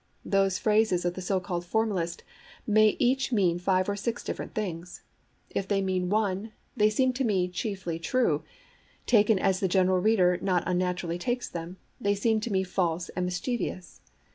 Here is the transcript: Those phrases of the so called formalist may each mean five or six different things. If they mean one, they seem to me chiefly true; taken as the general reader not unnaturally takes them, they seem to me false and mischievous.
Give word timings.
Those 0.25 0.57
phrases 0.57 1.05
of 1.05 1.13
the 1.13 1.21
so 1.21 1.39
called 1.39 1.63
formalist 1.63 2.23
may 2.65 2.95
each 2.97 3.31
mean 3.31 3.59
five 3.59 3.87
or 3.87 3.95
six 3.95 4.23
different 4.23 4.55
things. 4.55 5.03
If 5.51 5.67
they 5.67 5.79
mean 5.79 6.09
one, 6.09 6.53
they 6.75 6.89
seem 6.89 7.13
to 7.13 7.23
me 7.23 7.47
chiefly 7.47 7.99
true; 7.99 8.43
taken 9.05 9.37
as 9.37 9.59
the 9.59 9.67
general 9.67 9.99
reader 9.99 10.39
not 10.41 10.63
unnaturally 10.65 11.19
takes 11.19 11.47
them, 11.47 11.77
they 11.99 12.15
seem 12.15 12.39
to 12.39 12.51
me 12.51 12.63
false 12.63 13.09
and 13.09 13.25
mischievous. 13.25 14.01